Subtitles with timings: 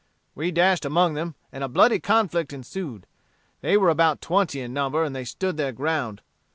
[0.33, 3.05] We dashed among them, and a bloody conflict ensued.
[3.61, 6.23] They were about twenty in number, and they stood their ground.